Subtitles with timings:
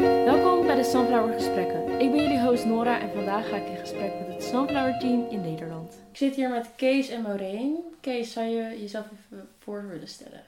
[0.00, 2.00] Welkom bij de Sunflower Gesprekken.
[2.00, 5.26] Ik ben jullie host Nora en vandaag ga ik in gesprek met het Sunflower Team
[5.30, 6.00] in Nederland.
[6.10, 7.76] Ik zit hier met Kees en Maureen.
[8.00, 10.42] Kees, zou je jezelf even voor willen stellen?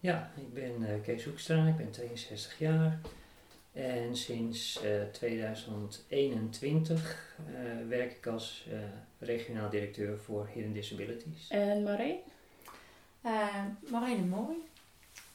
[0.00, 3.00] Ja, ik ben uh, Kees Hoekstra, ik ben 62 jaar
[3.72, 7.54] en sinds uh, 2021 uh,
[7.88, 8.78] werk ik als uh,
[9.18, 11.48] regionaal directeur voor Hidden Disabilities.
[11.48, 12.16] En Maureen?
[13.90, 14.56] Maureen de Mooi,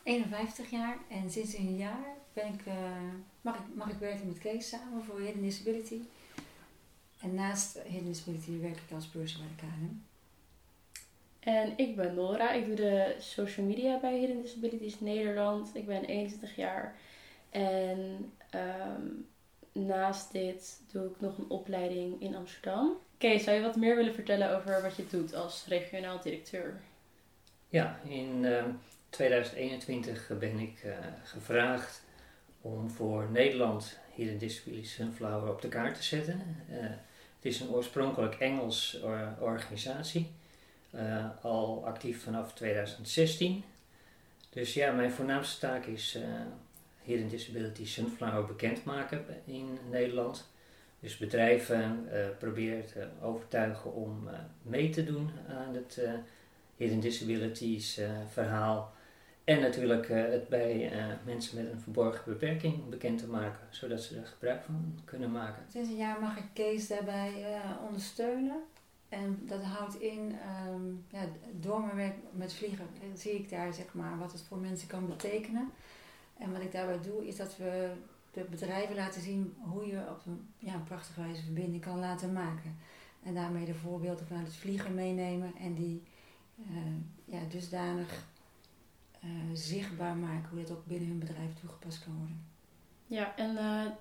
[0.04, 2.62] 51 jaar en sinds een jaar ben ik,
[3.42, 6.00] mag, ik, mag ik werken met Kees samen voor Hidden Disability.
[7.22, 10.04] En naast Hidden Disability werk ik als purser bij de KNM.
[11.40, 12.52] En ik ben Nora.
[12.52, 15.76] Ik doe de social media bij Hidden Disabilities Nederland.
[15.76, 16.96] Ik ben 21 jaar.
[17.50, 19.28] En um,
[19.72, 22.98] naast dit doe ik nog een opleiding in Amsterdam.
[23.18, 26.82] Kees, zou je wat meer willen vertellen over wat je doet als regionaal directeur?
[27.70, 28.64] Ja, in uh,
[29.10, 32.04] 2021 ben ik uh, gevraagd
[32.62, 36.42] om voor Nederland Hidden Disabilities Sunflower op de kaart te zetten.
[36.70, 39.00] Uh, het is een oorspronkelijk Engels
[39.40, 40.32] organisatie.
[40.96, 43.64] Uh, al actief vanaf 2016.
[44.50, 46.24] Dus ja, mijn voornaamste taak is uh,
[47.04, 50.50] Hidden Disability Sunflower bekendmaken in Nederland.
[51.00, 52.08] Dus bedrijven
[52.42, 54.30] uh, te overtuigen om
[54.62, 56.02] mee te doen aan het
[56.78, 58.00] Hidden Disabilities
[58.32, 58.94] verhaal.
[59.44, 60.92] En natuurlijk het bij
[61.26, 65.64] mensen met een verborgen beperking bekend te maken, zodat ze er gebruik van kunnen maken.
[65.72, 68.64] Sinds een jaar mag ik Kees daarbij ondersteunen.
[69.10, 70.36] En dat houdt in,
[70.68, 71.26] um, ja,
[71.60, 75.08] door mijn werk met vliegen zie ik daar zeg maar wat het voor mensen kan
[75.08, 75.72] betekenen.
[76.38, 77.92] En wat ik daarbij doe is dat we
[78.32, 82.78] de bedrijven laten zien hoe je op een ja, prachtige wijze verbinding kan laten maken.
[83.24, 86.04] En daarmee de voorbeelden vanuit het vliegen meenemen en die
[87.26, 88.26] ja, dusdanig
[89.24, 92.46] uh, zichtbaar maken hoe dat ook binnen hun bedrijf toegepast kan worden.
[93.08, 93.92] Ja, en uh,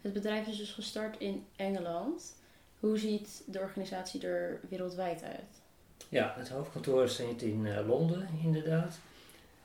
[0.00, 2.36] het bedrijf is dus gestart in Engeland.
[2.80, 5.60] Hoe ziet de organisatie er wereldwijd uit?
[6.08, 8.98] Ja, het hoofdkantoor zit in uh, Londen inderdaad.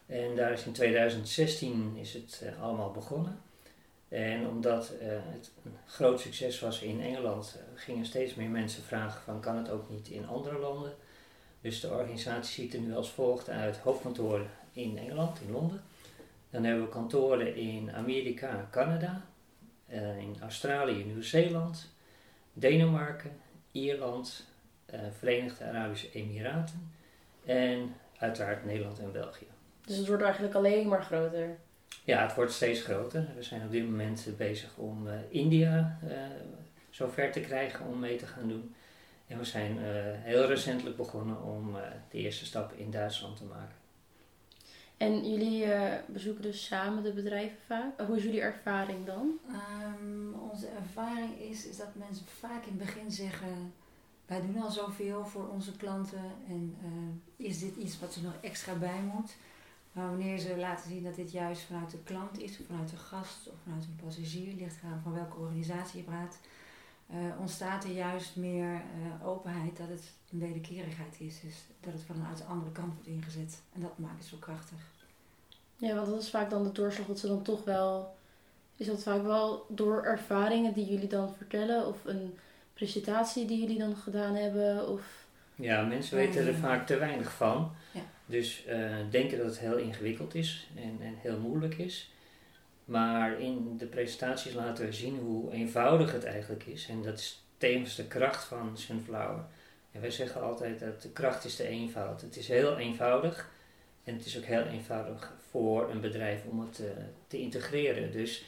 [0.05, 3.39] En daar is in 2016 is het uh, allemaal begonnen.
[4.09, 9.21] En omdat uh, het een groot succes was in Engeland, gingen steeds meer mensen vragen
[9.21, 10.93] van kan het ook niet in andere landen.
[11.61, 13.77] Dus de organisatie ziet er nu als volgt uit.
[13.77, 15.81] Hoofdkantoor in Engeland, in Londen.
[16.49, 19.21] Dan hebben we kantoren in Amerika, Canada,
[20.19, 21.93] in Australië, Nieuw-Zeeland,
[22.53, 23.31] Denemarken,
[23.71, 24.45] Ierland,
[24.93, 26.91] uh, Verenigde Arabische Emiraten
[27.45, 29.47] en uiteraard Nederland en België.
[29.85, 31.57] Dus het wordt eigenlijk alleen maar groter?
[32.03, 33.27] Ja, het wordt steeds groter.
[33.35, 35.99] We zijn op dit moment bezig om uh, India
[36.89, 38.75] zover te krijgen om mee te gaan doen.
[39.27, 39.77] En we zijn
[40.21, 41.75] heel recentelijk begonnen om
[42.09, 43.84] de eerste stap in Duitsland te maken.
[44.97, 47.99] En jullie uh, bezoeken dus samen de bedrijven vaak.
[48.07, 49.39] Hoe is jullie ervaring dan?
[49.49, 53.73] Um, onze ervaring is, is dat mensen vaak in het begin zeggen:
[54.25, 58.33] Wij doen al zoveel voor onze klanten en uh, is dit iets wat er nog
[58.41, 59.35] extra bij moet?
[59.91, 62.97] Maar wanneer ze laten zien dat dit juist vanuit de klant is, of vanuit de
[62.97, 66.39] gast of vanuit een passagier, ligt eraan van welke organisatie je praat,
[67.11, 68.81] uh, ontstaat er juist meer
[69.23, 71.39] openheid dat het een wederkerigheid is.
[71.41, 73.61] Dus dat het vanuit de andere kant wordt ingezet.
[73.73, 74.77] En dat maakt het zo krachtig.
[75.77, 78.15] Ja, want dat is vaak dan de doorslag dat ze dan toch wel...
[78.77, 81.87] Is dat vaak wel door ervaringen die jullie dan vertellen?
[81.87, 82.37] Of een
[82.73, 84.87] presentatie die jullie dan gedaan hebben?
[84.89, 85.25] Of...
[85.55, 87.71] Ja, mensen weten er vaak te weinig van.
[87.91, 88.01] Ja.
[88.25, 92.13] Dus uh, denken dat het heel ingewikkeld is en, en heel moeilijk is.
[92.85, 96.87] Maar in de presentaties laten we zien hoe eenvoudig het eigenlijk is.
[96.87, 99.45] En dat is tevens de kracht van Sunflower.
[99.91, 102.21] En wij zeggen altijd dat de kracht is de eenvoud.
[102.21, 103.49] Het is heel eenvoudig.
[104.03, 106.87] En het is ook heel eenvoudig voor een bedrijf om het uh,
[107.27, 108.11] te integreren.
[108.11, 108.45] Dus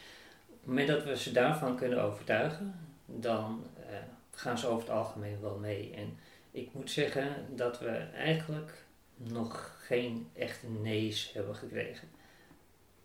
[0.47, 3.95] op het moment dat we ze daarvan kunnen overtuigen, dan uh,
[4.31, 5.93] gaan ze over het algemeen wel mee.
[5.95, 6.17] En
[6.51, 12.07] ik moet zeggen dat we eigenlijk nog geen echte nee's hebben gekregen.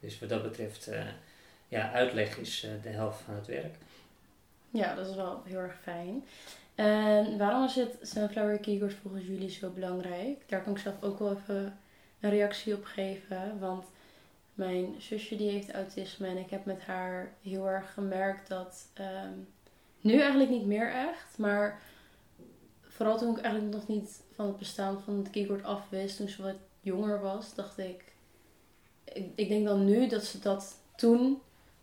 [0.03, 1.07] Dus wat dat betreft, uh,
[1.69, 3.75] ja, uitleg is de helft van het werk.
[4.71, 6.25] Ja, dat is wel heel erg fijn.
[6.75, 10.43] En waarom is het Sunflower Keyboard volgens jullie zo belangrijk?
[10.47, 11.79] Daar kan ik zelf ook wel even
[12.21, 13.59] een reactie op geven.
[13.59, 13.85] Want
[14.55, 19.49] mijn zusje die heeft autisme en ik heb met haar heel erg gemerkt dat um,
[20.01, 21.81] nu eigenlijk niet meer echt, maar
[22.83, 26.43] vooral toen ik eigenlijk nog niet van het bestaan van het keyboard afwist, toen ze
[26.43, 28.12] wat jonger was, dacht ik,
[29.13, 31.41] ik, ik denk dan nu dat ze dat toen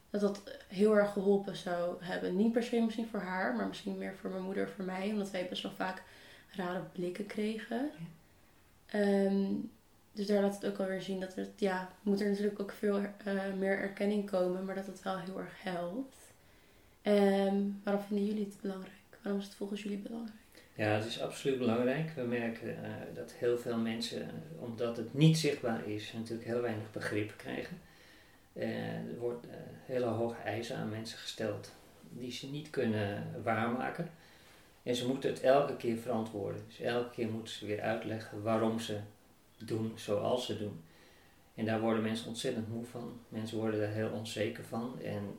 [0.10, 2.36] dat dat heel erg geholpen zou hebben.
[2.36, 5.12] Niet per se misschien voor haar, maar misschien meer voor mijn moeder, voor mij.
[5.12, 6.04] Omdat wij best wel vaak
[6.52, 7.90] rare blikken kregen.
[8.88, 9.00] Ja.
[9.00, 9.72] Um,
[10.12, 13.00] dus daar laat het ook alweer zien dat het, ja, moet er natuurlijk ook veel
[13.58, 16.16] meer erkenning komen, maar dat het wel heel erg helpt.
[17.02, 19.18] En waarom vinden jullie het belangrijk?
[19.22, 20.38] Waarom is het volgens jullie belangrijk?
[20.80, 22.12] Ja, het is absoluut belangrijk.
[22.16, 22.78] We merken
[23.14, 24.30] dat heel veel mensen,
[24.60, 27.82] omdat het niet zichtbaar is, natuurlijk heel weinig begrip krijgen.
[28.54, 29.48] er wordt
[29.86, 31.72] hele hoge eisen aan mensen gesteld
[32.10, 34.10] die ze niet kunnen waarmaken.
[34.84, 36.62] En ze moeten het elke keer verantwoorden.
[36.68, 39.00] Dus elke keer moeten ze weer uitleggen waarom ze
[39.58, 40.84] doen zoals ze doen.
[41.56, 43.20] En daar worden mensen ontzettend moe van.
[43.30, 45.00] Mensen worden er heel onzeker van.
[45.04, 45.36] En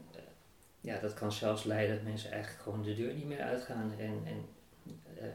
[0.80, 3.92] ja, dat kan zelfs leiden dat mensen eigenlijk gewoon de deur niet meer uitgaan.
[3.98, 4.58] En, en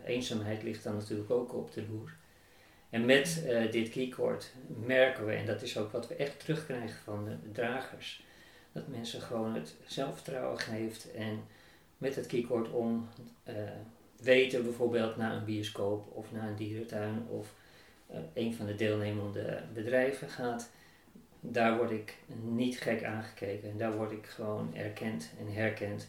[0.06, 2.16] eenzaamheid ligt dan natuurlijk ook op de loer.
[2.90, 4.52] En met uh, dit keycord
[4.86, 8.24] merken we, en dat is ook wat we echt terugkrijgen van de, dragers,
[8.72, 11.44] dat mensen gewoon het zelfvertrouwen geeft en
[11.98, 13.08] met het keycord om
[14.22, 17.54] weten bijvoorbeeld naar een bioscoop of naar een dierentuin of
[18.34, 20.70] een van de deelnemende bedrijven gaat,
[21.40, 23.70] daar word ik niet gek aangekeken.
[23.70, 26.08] En daar word ik gewoon erkend en herkend.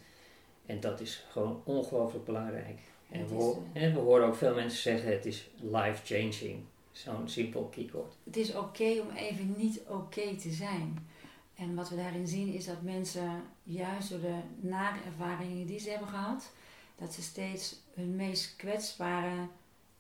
[0.67, 2.79] En dat is gewoon ongelooflijk belangrijk.
[3.11, 6.65] En we, eh, we, horen ook veel mensen zeggen het is life-changing.
[6.93, 8.17] Zo'n simpel keycord.
[8.25, 11.09] Het is oké om even niet oké te zijn.
[11.55, 15.91] En wat we daarin zien is dat mensen juist door de nare ervaringen die ze
[15.91, 16.53] hebben gehad,
[16.97, 19.47] dat ze steeds hun meest kwetsbare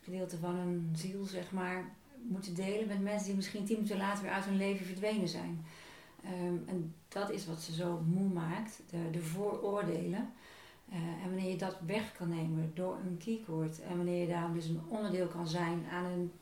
[0.03, 1.95] gedeelte van hun ziel, zeg maar,
[2.29, 5.65] moeten delen met mensen die misschien tien minuten later weer uit hun leven verdwenen zijn.
[6.25, 10.33] Um, en dat is wat ze zo moe maakt, de, de vooroordelen.
[10.89, 14.55] Uh, en wanneer je dat weg kan nemen door een keycord en wanneer je daarom
[14.55, 16.33] dus een onderdeel kan zijn aan een,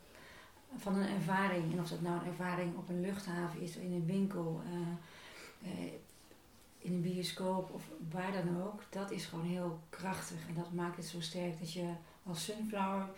[0.77, 4.05] van een ervaring, en of dat nou een ervaring op een luchthaven is, in een
[4.05, 5.91] winkel, uh, uh,
[6.77, 10.47] in een bioscoop of waar dan ook, dat is gewoon heel krachtig.
[10.47, 11.89] En dat maakt het zo sterk dat je
[12.23, 13.09] als Sunflower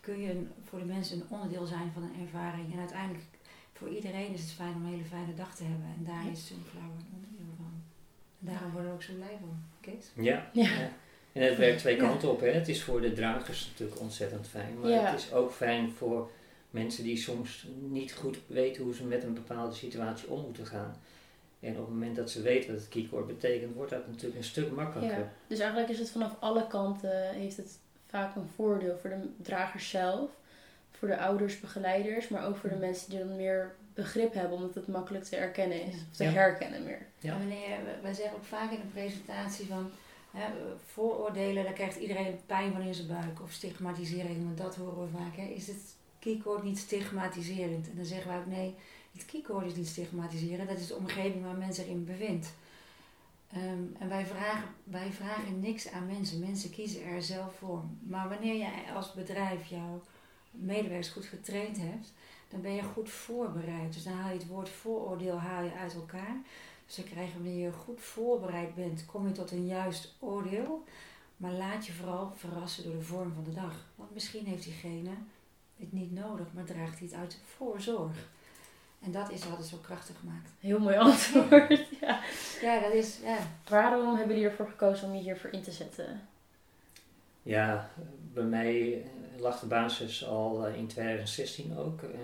[0.00, 2.72] kun je voor de mensen een onderdeel zijn van een ervaring.
[2.72, 3.24] En uiteindelijk
[3.72, 5.86] voor iedereen is het fijn om een hele fijne dag te hebben.
[5.96, 7.37] En daar is Sunflower een onderdeel
[8.38, 10.10] daarom worden we ook zo blij van, Kees?
[10.14, 10.50] Ja.
[10.52, 10.90] ja.
[11.32, 12.40] En het werkt twee kanten op.
[12.40, 12.48] Hè.
[12.48, 16.30] Het is voor de dragers natuurlijk ontzettend fijn, maar het is ook fijn voor
[16.70, 20.96] mensen die soms niet goed weten hoe ze met een bepaalde situatie om moeten gaan.
[21.60, 24.44] En op het moment dat ze weten wat het keycord betekent, wordt dat natuurlijk een
[24.44, 25.18] stuk makkelijker.
[25.18, 29.28] Ja, dus eigenlijk is het vanaf alle kanten, heeft het vaak een voordeel voor de
[29.42, 30.30] dragers zelf,
[30.90, 32.80] voor de ouders, begeleiders, maar ook voor de mm.
[32.80, 36.84] mensen die dan meer begrip hebben, omdat het makkelijk te erkennen is, of te herkennen
[36.84, 37.06] meer.
[37.18, 37.32] Ja.
[37.32, 37.48] En
[38.02, 39.90] wij zeggen ook vaak in de presentatie van
[40.30, 40.46] hè,
[40.86, 45.18] vooroordelen, daar krijgt iedereen pijn van in zijn buik, of stigmatisering, want dat horen we
[45.18, 45.36] vaak.
[45.36, 45.42] Hè.
[45.42, 47.90] Is het keycord niet stigmatiserend?
[47.90, 48.74] En dan zeggen wij ook nee
[49.18, 52.54] het keycord is niet stigmatiseren, dat is de omgeving waar men zich in bevindt.
[53.52, 56.38] Ehm, en wij vragen, wij vragen niks aan mensen.
[56.38, 57.84] Mensen kiezen er zelf voor.
[58.00, 60.02] Maar wanneer jij als bedrijf jouw
[60.50, 62.12] medewerkers goed getraind hebt,
[62.48, 63.92] dan ben je goed voorbereid.
[63.92, 66.36] Dus dan haal je het woord vooroordeel haal je uit elkaar.
[66.86, 70.84] Dus dan krijg je, wanneer je goed voorbereid bent, kom je tot een juist oordeel.
[71.36, 73.86] Maar laat je vooral verrassen door de vorm van de dag.
[73.94, 75.10] Want misschien heeft diegene
[75.76, 78.28] het niet nodig, maar draagt hij het uit voorzorg.
[79.00, 80.50] En dat is wat het zo krachtig maakt.
[80.60, 81.88] Heel mooi antwoord.
[82.00, 82.20] ja.
[82.60, 83.18] ja, dat is.
[83.22, 83.38] Ja.
[83.68, 86.28] Waarom hebben jullie ervoor gekozen om je hiervoor in te zetten?
[87.42, 87.90] Ja,
[88.32, 89.04] bij mij
[89.40, 92.02] lag de basis al eh, in 2016 ook.
[92.02, 92.18] Eh,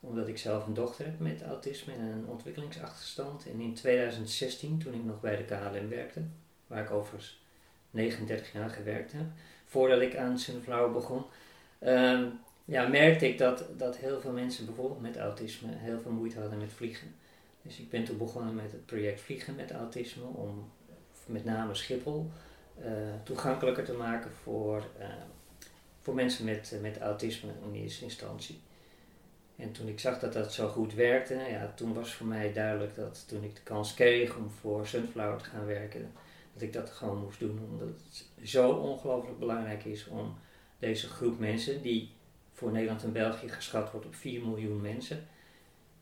[0.00, 3.46] omdat ik zelf een dochter heb met autisme en een ontwikkelingsachterstand.
[3.52, 6.22] En in 2016, toen ik nog bij de KLM werkte,
[6.66, 7.40] waar ik overigens
[7.90, 9.26] 39 jaar gewerkt heb,
[9.64, 11.22] voordat ik aan Sunflower begon,
[11.78, 12.24] ehm,
[12.64, 16.58] ja, merkte ik dat, dat heel veel mensen bijvoorbeeld met autisme heel veel moeite hadden
[16.58, 17.14] met vliegen.
[17.62, 20.70] Dus ik ben toen begonnen met het project Vliegen met Autisme om
[21.26, 22.30] met name Schiphol
[22.78, 22.86] uh,
[23.22, 25.06] toegankelijker te maken voor, uh,
[26.06, 28.60] voor mensen met, uh, met autisme in eerste instantie.
[29.56, 32.94] En toen ik zag dat dat zo goed werkte, ja, toen was voor mij duidelijk
[32.94, 36.12] dat toen ik de kans kreeg om voor Sunflower te gaan werken,
[36.52, 37.60] dat ik dat gewoon moest doen.
[37.70, 40.36] Omdat het zo ongelooflijk belangrijk is om
[40.78, 42.10] deze groep mensen die
[42.52, 45.26] voor Nederland en België geschat wordt op 4 miljoen mensen,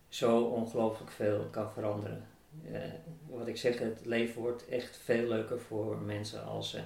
[0.09, 2.27] zo ongelooflijk veel kan veranderen.
[2.71, 2.79] Uh,
[3.27, 6.81] wat ik zeg, het leven wordt echt veel leuker voor mensen als ze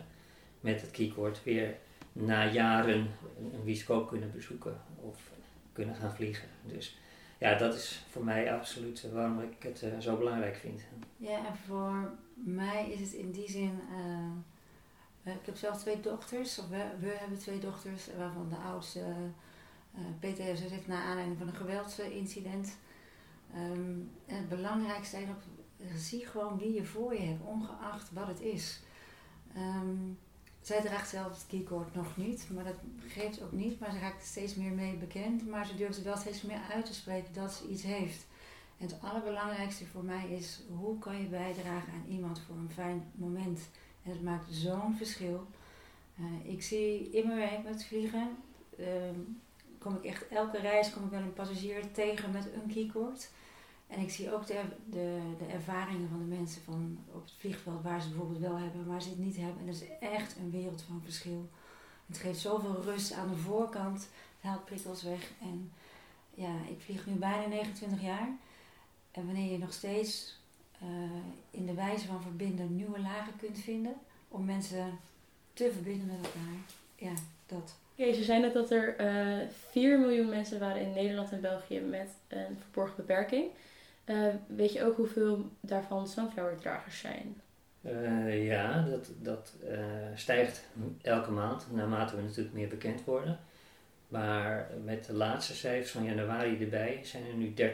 [0.61, 1.77] met het keycord weer
[2.13, 3.11] na jaren
[3.53, 5.31] een bioscoop kunnen bezoeken of
[5.73, 6.49] kunnen gaan vliegen.
[6.63, 6.99] Dus
[7.39, 10.83] ja, dat is voor mij absoluut waarom ik het uh, zo belangrijk vind.
[11.17, 13.81] Ja, en voor mij is het in die zin.
[15.23, 19.07] Uh, ik heb zelf twee dochters, of we, hebben twee dochters, waarvan de oudste uh,
[19.95, 22.77] eh, PTSS heeft naar aanleiding van een geweldsincident.
[23.57, 28.81] Um, het belangrijkste is zie gewoon wie je voor je hebt, ongeacht wat het is.
[29.57, 30.19] Um,
[30.69, 32.75] zij draagt zelf het keycord nog niet, maar dat
[33.07, 33.81] geeft ook niet.
[33.81, 35.49] Maar ze raakt steeds meer mee bekend.
[35.49, 38.27] Maar ze durft wel steeds meer uit te spreken dat ze iets heeft.
[38.79, 43.11] En het allerbelangrijkste voor mij is, hoe kan je bijdragen aan iemand voor een fijn
[43.15, 43.61] moment?
[44.03, 45.47] En het maakt zo'n verschil.
[46.21, 48.37] Uh, ik zie in mijn werk met vliegen,
[48.79, 48.87] uh,
[49.79, 53.31] kom ik echt elke reis kom ik wel een passagier tegen met een keycord.
[53.89, 57.83] En ik zie ook de, de, de ervaringen van de mensen van op het vliegveld
[57.83, 59.59] waar ze bijvoorbeeld wel hebben, waar ze het niet hebben.
[59.61, 61.49] En dat is echt een wereld van verschil.
[62.07, 64.01] Het geeft zoveel rust aan de voorkant,
[64.41, 65.31] het haalt prikkels weg.
[65.41, 65.73] En
[66.35, 68.29] ja, ik vlieg nu bijna 29 jaar.
[69.11, 70.39] En wanneer je nog steeds
[70.83, 70.89] uh,
[71.51, 73.95] in de wijze van verbinden nieuwe lagen kunt vinden
[74.29, 74.99] om mensen
[75.53, 76.59] te verbinden met elkaar,
[76.97, 77.13] ja,
[77.47, 77.77] dat.
[77.95, 81.41] Ja, ze zijn net dat er uh, eh, 4 miljoen mensen waren in Nederland en
[81.41, 83.51] België met een verborgen beperking.
[84.09, 87.41] Uh, weet je ook hoeveel daarvan sunflower-dragers zijn?
[87.81, 89.79] Uh, ja, dat, dat uh,
[90.15, 90.65] stijgt
[91.03, 93.39] elke maand naarmate we natuurlijk meer bekend worden.
[94.09, 97.65] Maar met de laatste cijfers van januari erbij zijn er nu 30.000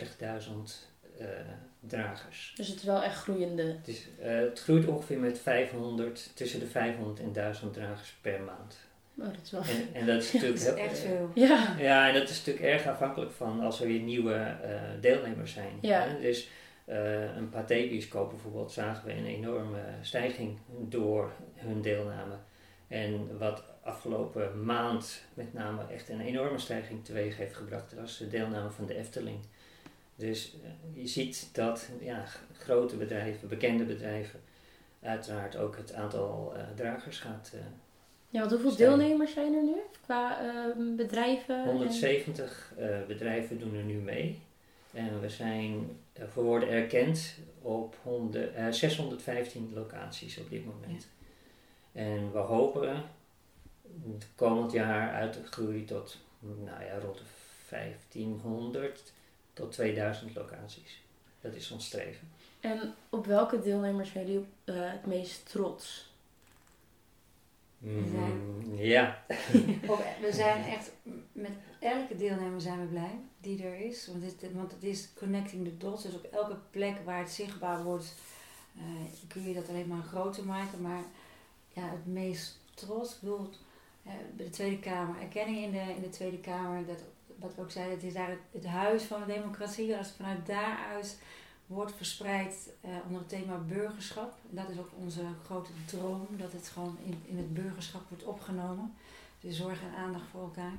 [1.80, 2.52] dragers.
[2.56, 3.62] Dus het is wel echt groeiende.
[3.62, 8.76] Het, is, het groeit ongeveer met 500, tussen de 500 en 1000 dragers per maand.
[9.18, 9.60] Oh, dat is wel...
[9.60, 11.30] En, en dat is natuurlijk dat is echt veel.
[11.34, 11.74] Ja.
[11.78, 15.78] ja, en dat is natuurlijk erg afhankelijk van als er weer nieuwe uh, deelnemers zijn.
[15.80, 16.00] Ja.
[16.00, 16.20] Hè?
[16.20, 16.48] Dus
[16.86, 22.34] uh, een Pathé-bioscoop bijvoorbeeld zagen we een enorme stijging door hun deelname.
[22.88, 28.28] En wat afgelopen maand met name echt een enorme stijging teweeg heeft gebracht, was de
[28.28, 29.38] deelname van de Efteling.
[30.16, 34.40] Dus uh, je ziet dat ja, grote bedrijven, bekende bedrijven,
[35.02, 37.52] uiteraard ook het aantal dragers gaat
[38.34, 41.64] ja, want hoeveel deelnemers zijn er nu qua uh, bedrijven?
[41.64, 44.40] 170 uh, bedrijven doen er nu mee.
[44.92, 51.08] En we zijn uh, voor worden erkend op 100, 615 locaties op dit moment.
[51.92, 52.00] Ja.
[52.00, 53.02] En we hopen
[54.12, 57.24] het komend jaar uit te groeien tot nou ja, rond de
[57.70, 59.12] 1500
[59.52, 61.02] tot 2000 locaties.
[61.40, 62.28] Dat is ons streven.
[62.60, 66.12] En op welke deelnemers zijn jullie het meest trots?
[67.84, 69.24] We zijn, mm, ja.
[70.20, 70.92] we zijn echt,
[71.32, 74.06] met elke deelnemer zijn we blij die er is.
[74.06, 76.02] Want het, want het is connecting the dots.
[76.02, 78.14] Dus op elke plek waar het zichtbaar wordt,
[78.76, 78.82] uh,
[79.28, 80.80] kun je dat alleen maar groter maken.
[80.80, 81.02] Maar
[81.68, 83.48] ja, het meest trots, ik bedoel,
[84.06, 87.02] uh, bij de Tweede Kamer, erkenning in de, in de Tweede Kamer, dat,
[87.36, 89.96] wat we ook zeiden, het is daar het, het huis van de democratie.
[89.96, 91.18] Als vanuit daaruit
[91.66, 94.34] wordt verspreid uh, onder het thema burgerschap.
[94.50, 98.94] Dat is ook onze grote droom, dat het gewoon in, in het burgerschap wordt opgenomen.
[99.40, 100.78] Dus zorg en aandacht voor elkaar.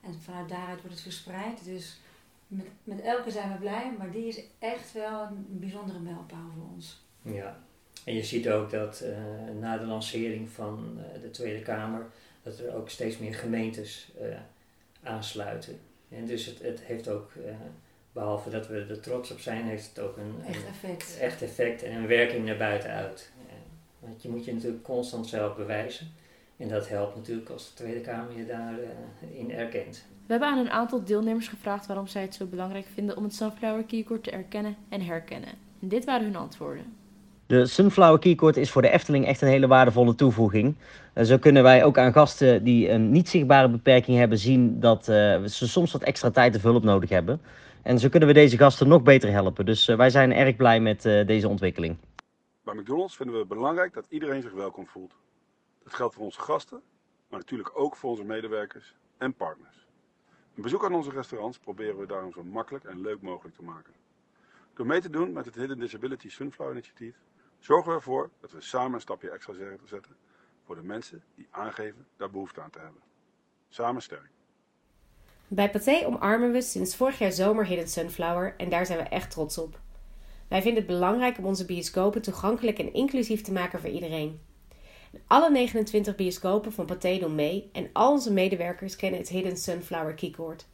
[0.00, 1.64] En vanuit daaruit wordt het verspreid.
[1.64, 2.00] Dus
[2.46, 6.66] met, met elke zijn we blij, maar die is echt wel een bijzondere mijlpaal voor
[6.74, 7.04] ons.
[7.22, 7.60] Ja,
[8.04, 9.16] en je ziet ook dat uh,
[9.60, 12.06] na de lancering van uh, de Tweede Kamer,
[12.42, 14.12] dat er ook steeds meer gemeentes
[15.02, 15.80] aansluiten.
[16.08, 17.32] En dus het, het heeft ook
[18.12, 21.42] behalve dat we er trots op zijn, heeft het ook een echt effect, een echt
[21.42, 23.30] effect en een werking naar buiten uit.
[23.98, 26.06] Want je moet je natuurlijk constant zelf bewijzen.
[26.56, 30.04] En dat helpt natuurlijk als de Tweede Kamer je daarin uh, erkent.
[30.26, 33.34] We hebben aan een aantal deelnemers gevraagd waarom zij het zo belangrijk vinden om het
[33.34, 35.50] Sunflower Keycord te erkennen en herkennen.
[35.80, 36.84] En dit waren hun antwoorden.
[37.46, 40.74] De Sunflower Keycord is voor de Efteling echt een hele waardevolle toevoeging.
[41.14, 45.08] Uh, zo kunnen wij ook aan gasten die een niet zichtbare beperking hebben zien dat
[45.08, 47.40] uh, ze soms wat extra tijd of hulp nodig hebben.
[47.82, 49.64] En zo kunnen we deze gasten nog beter helpen.
[49.66, 51.98] Dus uh, wij zijn erg blij met uh, deze ontwikkeling.
[52.64, 55.14] Bij McDonald's vinden we het belangrijk dat iedereen zich welkom voelt.
[55.84, 56.82] Dat geldt voor onze gasten,
[57.28, 59.86] maar natuurlijk ook voor onze medewerkers en partners.
[60.54, 63.92] Een bezoek aan onze restaurants proberen we daarom zo makkelijk en leuk mogelijk te maken.
[64.74, 67.16] Door mee te doen met het Hidden Disability Sunflower Initiatief
[67.58, 70.16] zorgen we ervoor dat we samen een stapje extra zetten
[70.64, 73.02] voor de mensen die aangeven daar behoefte aan te hebben.
[73.68, 74.30] Samen sterk.
[75.54, 79.30] Bij Pathé omarmen we sinds vorig jaar zomer Hidden Sunflower en daar zijn we echt
[79.30, 79.80] trots op.
[80.48, 84.40] Wij vinden het belangrijk om onze bioscopen toegankelijk en inclusief te maken voor iedereen.
[85.26, 90.14] Alle 29 bioscopen van Pathé doen mee en al onze medewerkers kennen het Hidden Sunflower
[90.14, 90.66] Keycord.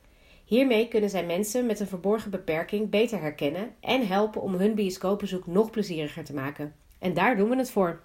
[0.45, 5.47] Hiermee kunnen zij mensen met een verborgen beperking beter herkennen en helpen om hun bioscoopbezoek
[5.47, 6.75] nog plezieriger te maken.
[6.99, 8.01] En daar doen we het voor.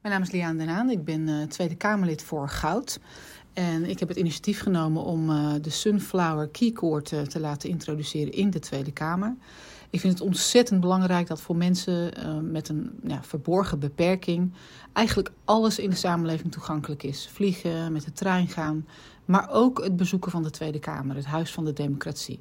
[0.00, 3.00] Mijn naam is Liaan Den Haan, ik ben uh, Tweede Kamerlid voor Goud.
[3.56, 8.32] En ik heb het initiatief genomen om uh, de Sunflower Keycord uh, te laten introduceren
[8.32, 9.36] in de Tweede Kamer.
[9.90, 14.52] Ik vind het ontzettend belangrijk dat voor mensen uh, met een ja, verborgen beperking
[14.92, 17.28] eigenlijk alles in de samenleving toegankelijk is.
[17.32, 18.86] Vliegen, met de trein gaan,
[19.24, 22.40] maar ook het bezoeken van de Tweede Kamer, het Huis van de Democratie.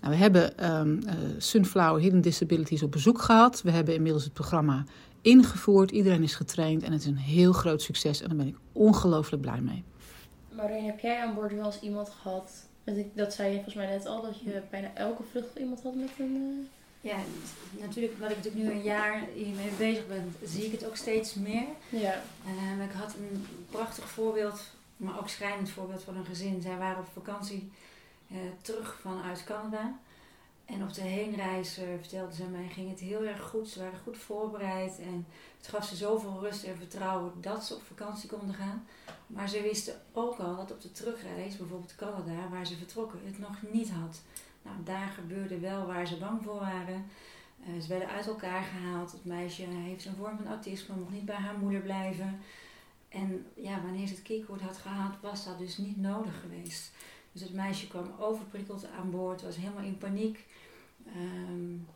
[0.00, 1.00] Nou, we hebben um,
[1.38, 3.62] Sunflower Hidden Disabilities op bezoek gehad.
[3.62, 4.84] We hebben inmiddels het programma
[5.20, 8.56] ingevoerd, iedereen is getraind en het is een heel groot succes en daar ben ik
[8.72, 9.84] ongelooflijk blij mee.
[10.50, 12.52] Marijn, heb jij aan boord wel eens iemand gehad?
[13.12, 16.10] Dat zei je volgens mij net al, dat je bijna elke vlucht iemand had met
[16.18, 16.34] een...
[16.34, 16.66] Uh...
[17.10, 17.16] Ja,
[17.80, 21.34] natuurlijk, wat ik natuurlijk nu een jaar hiermee bezig ben, zie ik het ook steeds
[21.34, 21.64] meer.
[21.88, 22.22] Ja.
[22.46, 24.60] Uh, ik had een prachtig voorbeeld,
[24.96, 26.62] maar ook schrijnend voorbeeld van een gezin.
[26.62, 27.72] Zij waren op vakantie
[28.30, 29.98] uh, terug vanuit Canada.
[30.70, 33.68] En op de heenreis uh, vertelde ze mij, ging het heel erg goed.
[33.68, 35.26] Ze waren goed voorbereid en
[35.58, 38.86] het gaf ze zoveel rust en vertrouwen dat ze op vakantie konden gaan.
[39.26, 43.38] Maar ze wisten ook al dat op de terugreis, bijvoorbeeld Canada, waar ze vertrokken, het
[43.38, 44.22] nog niet had.
[44.62, 47.06] Nou, daar gebeurde wel waar ze bang voor waren.
[47.68, 49.12] Uh, ze werden uit elkaar gehaald.
[49.12, 52.40] Het meisje heeft een vorm van autisme, mocht niet bij haar moeder blijven.
[53.08, 56.92] En ja, wanneer ze het keycord had gehaald, was dat dus niet nodig geweest.
[57.32, 60.46] Dus het meisje kwam overprikkeld aan boord, was helemaal in paniek.
[61.16, 61.86] Um,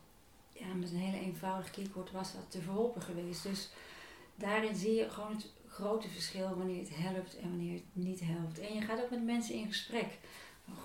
[0.51, 3.43] ja, met een hele eenvoudig keycord was dat te verholpen geweest.
[3.43, 3.69] Dus
[4.35, 8.59] daarin zie je gewoon het grote verschil wanneer het helpt en wanneer het niet helpt.
[8.59, 10.17] En je gaat ook met mensen in gesprek.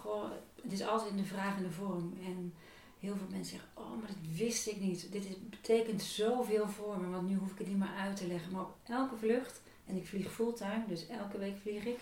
[0.00, 0.30] Goh,
[0.62, 2.18] het is altijd in de vraag de vorm.
[2.24, 2.54] En
[3.00, 5.12] heel veel mensen zeggen, oh, maar dat wist ik niet.
[5.12, 8.52] Dit betekent zoveel voor me, want nu hoef ik het niet meer uit te leggen.
[8.52, 11.98] Maar op elke vlucht, en ik vlieg fulltime, dus elke week vlieg ik,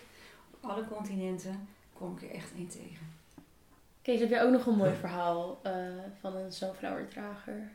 [0.51, 1.67] op alle continenten,
[1.99, 3.07] kom ik er echt één tegen.
[4.01, 5.73] Kees, heb jij ook nog een mooi verhaal uh,
[6.19, 7.69] van een sunflower-drager?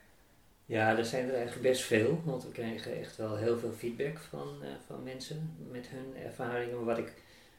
[0.66, 4.18] Ja, er zijn er eigenlijk best veel, want we krijgen echt wel heel veel feedback
[4.18, 6.76] van, uh, van mensen met hun ervaringen.
[6.76, 7.12] Maar wat ik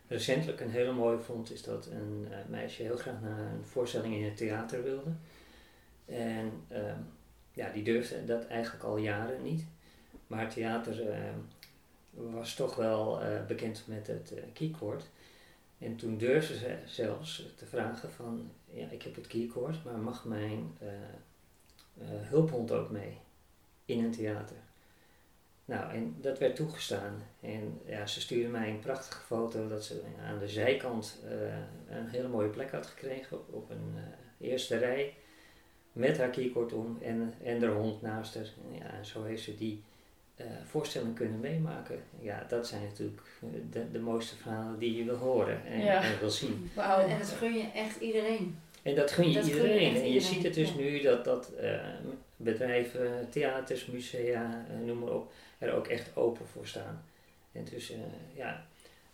[0.07, 4.15] recentelijk een hele mooie vond, is dat een uh, meisje heel graag naar een voorstelling
[4.15, 5.11] in het theater wilde.
[6.05, 6.99] En ehm,
[7.53, 9.65] ja, die durfde dat eigenlijk al jaren niet.
[10.27, 11.39] Maar het theater ehm,
[12.09, 15.09] was toch wel bekend met het keycord.
[15.85, 20.25] En toen durfde ze zelfs te vragen van, ja, ik heb het keycord, maar mag
[20.25, 20.89] mijn uh,
[22.05, 23.17] hulphond ook mee
[23.85, 24.55] in een theater?
[25.65, 27.23] Nou, en dat werd toegestaan.
[27.39, 32.07] En ja, ze stuurde mij een prachtige foto dat ze aan de zijkant uh, een
[32.07, 33.95] hele mooie plek had gekregen op, op een
[34.39, 35.13] eerste rij.
[35.91, 38.49] Met haar keycord om en, en haar hond naast haar.
[38.71, 39.83] Ja, en zo heeft ze die
[40.37, 41.99] uh, voorstelling kunnen meemaken.
[42.19, 43.21] Ja, dat zijn natuurlijk
[43.71, 46.69] de, de mooiste verhalen die je wil horen en, en wil zien.
[46.75, 48.59] Wauw, en dat gun je echt iedereen.
[48.81, 49.95] En dat gun je iedereen.
[49.95, 51.79] en je ziet het dus nu dat, dat uh,
[52.35, 57.03] bedrijven, theaters, musea, uh, noem maar op, er ook echt open voor staan.
[57.51, 57.93] En dus
[58.33, 58.65] ja,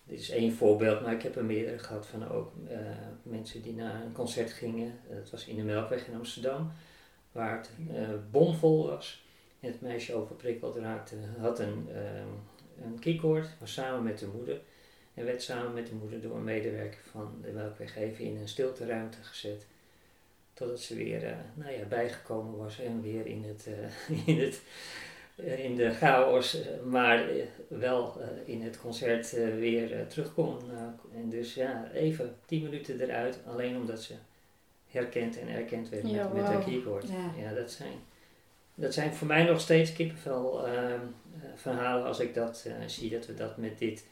[0.03, 2.53] dit is één voorbeeld, maar ik heb er meerdere gehad van ook
[3.23, 4.99] mensen die naar een concert gingen.
[5.09, 6.71] Dat was in de Melkweg in Amsterdam,
[7.31, 7.69] waar het
[8.31, 9.23] bomvol was.
[9.61, 14.61] Het meisje overprikkeld raakte, had een, uh, een keycord, was samen met de moeder.
[15.13, 18.47] En werd samen met de moeder door een medewerker van de melkweg even in een
[18.47, 19.65] stilteruimte gezet.
[20.53, 24.61] Totdat ze weer uh, nou ja, bijgekomen was en weer in, het, uh, in, het,
[25.35, 27.29] uh, in de chaos, maar
[27.67, 30.57] wel in het concert weer terug kon.
[31.15, 34.13] en dus ja, even tien minuten eruit, alleen omdat ze
[34.87, 36.33] herkend en erkend werd met, wow.
[36.33, 37.07] met haar keycord.
[37.07, 37.33] Ja.
[37.37, 37.99] ja, dat zijn
[38.81, 40.73] dat zijn voor mij nog steeds kippenvel uh,
[41.55, 44.05] verhalen als ik dat uh, zie, dat we dat met dit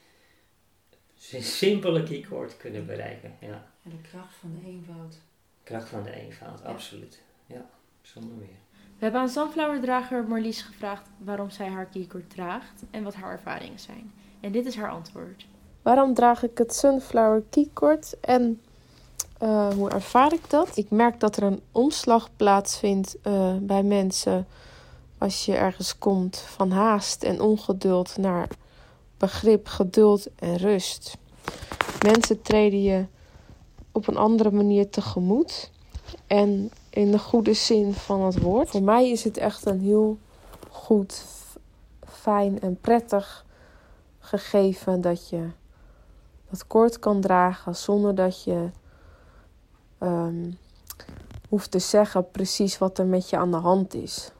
[1.39, 3.35] simpele keycord kunnen bereiken.
[3.39, 3.67] Ja.
[3.83, 5.17] En de kracht van de eenvoud.
[5.63, 7.21] Kracht van de eenvoud, absoluut.
[7.45, 7.69] Ja,
[8.01, 8.57] zonder meer.
[8.71, 13.79] We hebben aan Sunflower-drager Marlies gevraagd waarom zij haar keycord draagt en wat haar ervaringen
[13.79, 14.11] zijn.
[14.39, 15.45] En dit is haar antwoord.
[15.81, 18.61] Waarom draag ik het Sunflower keycord en
[19.39, 20.77] uh, hoe ervaar ik dat?
[20.77, 24.47] Ik merk dat er een omslag plaatsvindt uh, bij mensen
[25.17, 28.47] als je ergens komt van haast en ongeduld naar
[29.17, 31.17] begrip, geduld en rust.
[32.03, 33.05] Mensen treden je
[33.91, 35.71] op een andere manier tegemoet
[36.27, 38.69] en in de goede zin van het woord.
[38.69, 40.17] Voor mij is het echt een heel
[40.69, 41.25] goed,
[42.07, 43.45] fijn en prettig
[44.19, 45.49] gegeven dat je
[46.49, 48.69] dat kort kan dragen zonder dat je
[49.99, 50.57] um,
[51.49, 54.31] hoeft te zeggen precies wat er met je aan de hand is.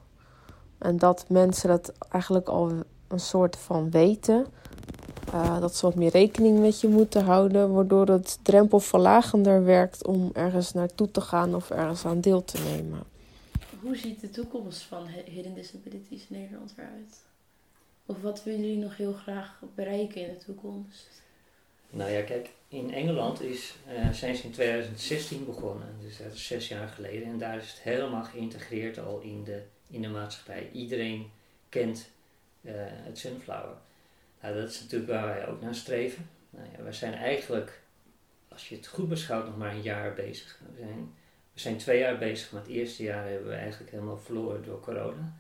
[0.78, 2.72] En dat mensen dat eigenlijk al
[3.08, 4.46] een soort van weten.
[5.34, 10.30] Uh, dat ze wat meer rekening met je moeten houden, waardoor het drempelverlagender werkt om
[10.34, 13.04] ergens naartoe te gaan of ergens aan deel te nemen.
[13.82, 17.24] Hoe ziet de toekomst van Hidden Disabilities Nederland eruit?
[18.06, 21.22] Of wat willen jullie nog heel graag bereiken in de toekomst?
[21.90, 26.48] Nou ja, kijk, in Engeland is, uh, zijn ze in 2016 begonnen, dus dat is
[26.48, 27.28] zes jaar geleden.
[27.28, 30.70] En daar is het helemaal geïntegreerd al in de, in de maatschappij.
[30.74, 31.32] Iedereen
[31.70, 32.10] kent
[32.62, 33.78] uh, het Sunflower.
[34.42, 36.30] Nou, dat is natuurlijk waar wij ook naar streven.
[36.50, 37.82] Nou ja, we zijn eigenlijk,
[38.48, 40.60] als je het goed beschouwt, nog maar een jaar bezig.
[40.78, 41.14] Zijn,
[41.54, 44.80] we zijn twee jaar bezig, maar het eerste jaar hebben we eigenlijk helemaal verloren door
[44.80, 45.34] corona.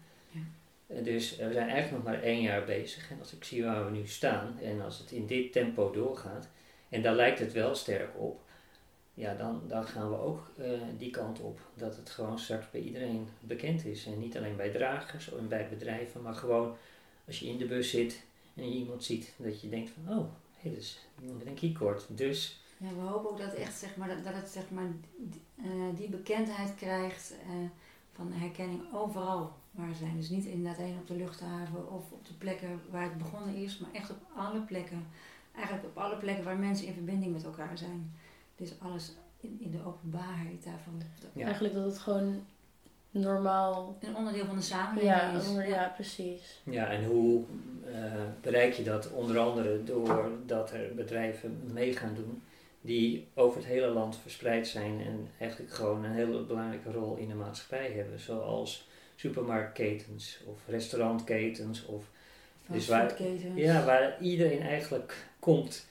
[0.89, 3.11] Eh, dus we zijn eigenlijk nog maar één jaar bezig.
[3.11, 6.47] En als ik zie waar we nu staan en als het in dit tempo doorgaat,
[6.89, 8.41] en daar lijkt het wel sterk op,
[9.13, 11.59] ja, dan, dan gaan we ook uh, die kant op.
[11.73, 14.05] Dat het gewoon straks bij iedereen bekend is.
[14.05, 16.77] En niet alleen bij dragers en bij bedrijven, maar gewoon
[17.27, 18.23] als je in de bus zit
[18.55, 20.25] en je iemand ziet, dat je denkt van, oh,
[20.73, 22.05] is iemand met een keycord.
[22.09, 22.61] Dus...
[22.77, 25.41] Ja, we hopen ook dat, echt, zeg maar, dat, dat het zeg maar, die,
[25.95, 27.33] die bekendheid krijgt
[28.11, 30.15] van herkenning overal waar we zijn.
[30.15, 33.77] Dus niet inderdaad alleen op de luchthaven of op de plekken waar het begonnen is,
[33.77, 35.07] maar echt op alle plekken.
[35.55, 38.13] Eigenlijk op alle plekken waar mensen in verbinding met elkaar zijn.
[38.55, 41.01] Dus alles in, in de openbaarheid daarvan.
[41.33, 41.45] Ja.
[41.45, 42.45] Eigenlijk dat het gewoon
[43.11, 43.97] normaal...
[43.99, 45.67] Een onderdeel van de samenleving ja, is.
[45.67, 46.61] ja, precies.
[46.63, 47.43] Ja, en hoe
[47.87, 47.95] uh,
[48.41, 49.11] bereik je dat?
[49.11, 52.41] Onder andere doordat er bedrijven mee gaan doen
[52.81, 57.27] die over het hele land verspreid zijn en eigenlijk gewoon een hele belangrijke rol in
[57.27, 58.19] de maatschappij hebben.
[58.19, 58.88] Zoals
[59.19, 62.03] supermarktketens of restaurantketens of
[62.67, 63.23] dus waar,
[63.55, 65.85] ja, waar iedereen eigenlijk komt.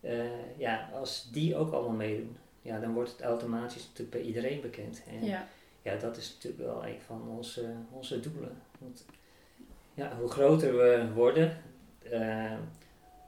[0.00, 0.24] Uh,
[0.56, 5.02] ja, als die ook allemaal meedoen, ja, dan wordt het automatisch natuurlijk bij iedereen bekend.
[5.08, 5.48] En ja.
[5.82, 8.56] ja, dat is natuurlijk wel een van onze, onze doelen.
[8.78, 9.04] Want
[9.94, 11.56] ja, hoe groter we worden,
[12.12, 12.52] uh,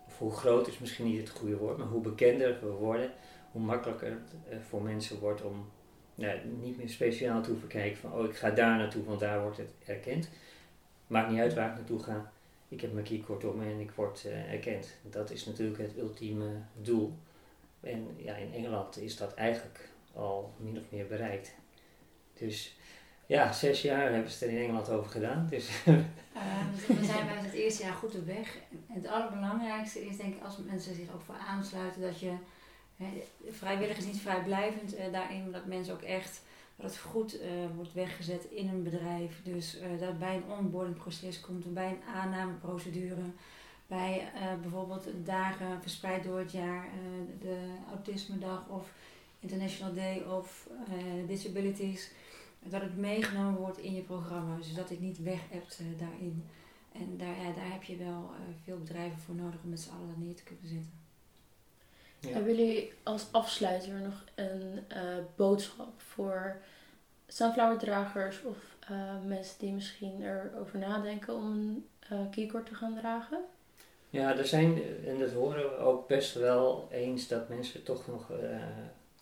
[0.07, 3.11] of hoe groot is misschien niet het goede woord, maar hoe bekender we worden,
[3.53, 5.67] hoe makkelijker het uh, voor mensen wordt om
[6.61, 9.73] niet meer speciaal hoeven kijken van, oh ik ga daar naartoe, want daar wordt het
[9.87, 10.29] erkend.
[11.07, 12.33] Maakt niet uit waar ik naartoe ga.
[12.69, 14.95] Ik heb mijn keycord om en ik word uh, erkend.
[15.03, 16.51] Dat is natuurlijk het ultieme
[16.83, 17.13] doel.
[17.81, 21.55] En ja, in Engeland is dat eigenlijk al min of meer bereikt.
[22.35, 22.77] Dus
[23.27, 25.47] ja, zes jaar hebben ze er in Engeland over gedaan.
[25.51, 25.71] Dus.
[26.87, 28.59] We zijn bij het eerste jaar goed op weg.
[28.71, 32.33] En het allerbelangrijkste is denk ik als mensen zich ook voor aansluiten dat je
[33.51, 36.43] vrijwillig is niet vrijblijvend uh, daarin, dat mensen ook echt
[36.77, 37.41] dat het goed uh,
[37.75, 39.41] wordt weggezet in een bedrijf.
[39.43, 43.23] Dus uh, dat bij een onboardingproces komt, bij een aannameprocedure,
[43.87, 44.29] bij
[44.61, 46.89] bijvoorbeeld dagen verspreid door het jaar,
[47.41, 48.93] de Autisme Dag of
[49.41, 50.69] International Day of
[51.27, 52.11] Disabilities,
[52.63, 54.57] dat het meegenomen wordt in je programma.
[54.57, 56.45] Dus dat het niet weg hebt daarin.
[56.93, 58.31] En daar, ja, daar heb je wel
[58.65, 60.96] veel bedrijven voor nodig om met z'n allen neer te kunnen zitten.
[62.27, 62.33] Ja.
[62.33, 64.85] Hebben jullie als afsluiter nog een
[65.37, 66.57] boodschap voor
[67.27, 68.57] sunflower-dragers of
[68.91, 73.39] uh, mensen die misschien erover nadenken om een uh, keycord te gaan dragen?
[74.11, 78.31] Ja, er zijn, en dat horen we ook best wel eens, dat mensen toch nog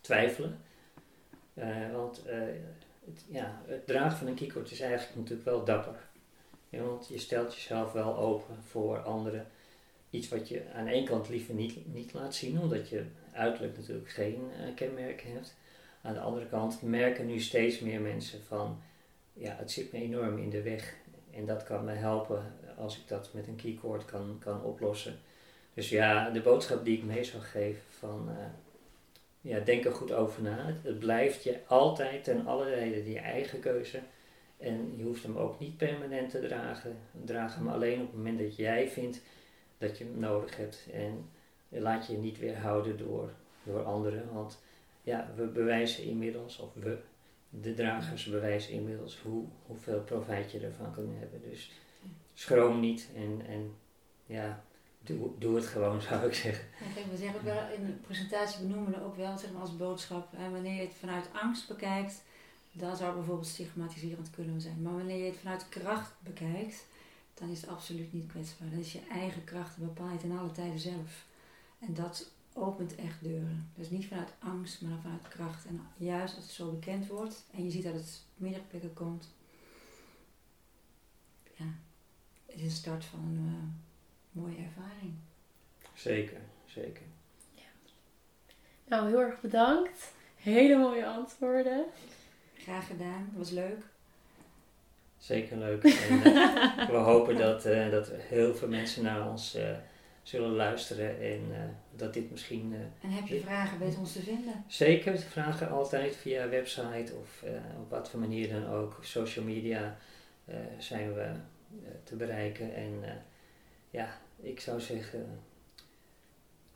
[0.01, 0.59] twijfelen.
[1.93, 2.21] want
[3.05, 5.95] het, ja, het dragen van een keycord is eigenlijk natuurlijk wel dapper.
[6.69, 9.47] Ja, want je stelt jezelf wel open voor anderen.
[10.15, 14.09] Iets wat je aan één kant liever niet, niet laat zien, omdat je uiterlijk natuurlijk
[14.09, 14.37] geen
[14.75, 15.55] kenmerken hebt.
[16.01, 18.81] Aan de andere kant merken nu steeds meer mensen van,
[19.33, 20.95] ja, het zit me enorm in de weg.
[21.31, 25.19] En dat kan me helpen als ik dat met een keycord kan, kan oplossen.
[25.73, 28.45] Dus ja, de boodschap die ik mee zou geven van, uh,
[29.41, 30.73] ja, denk er goed over na.
[30.83, 33.99] Het, blijft je altijd ten alle tijde je eigen keuze.
[34.57, 36.97] En je hoeft hem ook niet permanent te dragen.
[37.25, 39.21] Draag hem alleen op het moment dat jij vindt
[39.77, 40.87] dat je nodig hebt.
[40.93, 41.29] En
[41.69, 43.31] laat je niet weerhouden door,
[43.63, 44.33] door anderen.
[44.33, 44.59] Want
[45.03, 46.97] ja, we bewijzen inmiddels, of we,
[47.49, 51.41] de dragers bewijzen inmiddels hoe, hoeveel profijt je ervan kunt hebben.
[51.49, 51.71] Dus
[52.33, 53.75] schroom niet en, en
[54.25, 54.63] ja,
[54.99, 56.65] doe, doe het gewoon, zou ik zeggen.
[56.95, 59.77] Ja, we zeggen ook wel in de presentatie, we noemen ook wel zeg maar, als
[59.77, 62.23] boodschap, hè, wanneer je het vanuit angst bekijkt,
[62.71, 64.81] dan zou bijvoorbeeld stigmatiserend kunnen zijn.
[64.81, 66.85] Maar wanneer je het vanuit kracht bekijkt,
[67.35, 68.69] dan is het absoluut niet kwetsbaar.
[68.69, 71.25] Dan is je eigen kracht bepaal je ten alle tijden zelf.
[71.79, 73.69] En dat opent echt deuren.
[73.75, 75.65] Dus niet vanuit angst, maar vanuit kracht.
[75.65, 79.29] En juist als het zo bekend wordt en je ziet dat het meerdere plekken komt,
[81.55, 81.65] ja,
[82.45, 85.13] het is een start van een uh, mooie ervaring.
[85.93, 87.05] Zeker, zeker.
[87.53, 87.63] Ja.
[88.87, 90.13] Nou, heel erg bedankt.
[90.35, 91.85] Hele mooie antwoorden.
[92.53, 93.83] Graag gedaan, het was leuk.
[95.25, 95.83] Zeker leuk.
[95.83, 99.57] En, uh, we hopen dat, uh, dat heel veel mensen naar ons
[100.25, 101.57] zullen luisteren en uh,
[101.95, 102.71] dat dit misschien...
[102.71, 104.63] Uh, en heb je vragen, weet ons te vinden?
[104.67, 108.97] Zeker, vragen altijd via website of uh, op wat voor manier dan ook.
[109.01, 109.97] Social media
[110.77, 111.31] zijn we
[112.03, 113.03] te bereiken en
[113.89, 115.39] ja, ik zou zeggen,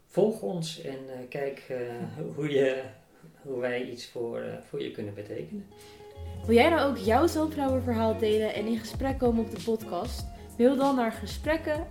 [0.05, 1.63] volg ons en kijk
[2.35, 2.83] hoe, je,
[3.41, 5.65] hoe wij iets voor, voor je kunnen betekenen.
[6.45, 10.25] Wil jij nou ook jouw Sunflower verhaal delen en in gesprek komen op de podcast?
[10.57, 11.87] Mail dan naar gesprekken.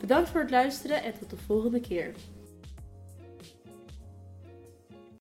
[0.00, 2.14] Bedankt voor het luisteren en tot de volgende keer.